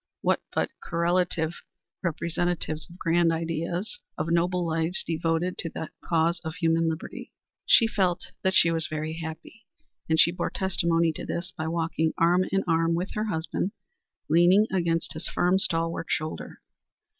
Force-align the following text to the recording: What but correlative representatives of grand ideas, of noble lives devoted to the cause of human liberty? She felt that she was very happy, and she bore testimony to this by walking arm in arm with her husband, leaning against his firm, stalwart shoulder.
What 0.21 0.41
but 0.51 0.71
correlative 0.83 1.61
representatives 2.01 2.89
of 2.89 2.97
grand 2.97 3.31
ideas, 3.31 3.99
of 4.17 4.29
noble 4.31 4.65
lives 4.65 5.03
devoted 5.03 5.59
to 5.59 5.69
the 5.69 5.89
cause 6.03 6.39
of 6.43 6.55
human 6.55 6.89
liberty? 6.89 7.31
She 7.67 7.85
felt 7.85 8.31
that 8.41 8.55
she 8.55 8.71
was 8.71 8.87
very 8.87 9.13
happy, 9.23 9.67
and 10.09 10.19
she 10.19 10.31
bore 10.31 10.49
testimony 10.49 11.11
to 11.13 11.23
this 11.27 11.53
by 11.55 11.67
walking 11.67 12.13
arm 12.17 12.45
in 12.51 12.63
arm 12.67 12.95
with 12.95 13.11
her 13.13 13.25
husband, 13.25 13.73
leaning 14.27 14.65
against 14.71 15.13
his 15.13 15.27
firm, 15.27 15.59
stalwart 15.59 16.07
shoulder. 16.09 16.63